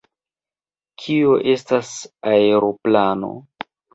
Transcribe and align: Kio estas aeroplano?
Kio 1.03 1.35
estas 1.51 1.93
aeroplano? 2.33 3.33